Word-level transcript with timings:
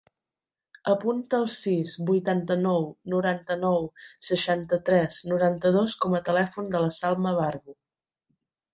Apunta 0.93 1.37
el 1.39 1.45
sis, 1.55 1.93
vuitanta-nou, 2.07 2.89
noranta-nou, 3.15 3.87
seixanta-tres, 4.33 5.23
noranta-dos 5.35 5.99
com 6.07 6.19
a 6.23 6.27
telèfon 6.33 6.77
de 6.77 6.87
la 6.87 6.93
Salma 7.01 7.39
Barbu. 7.45 7.81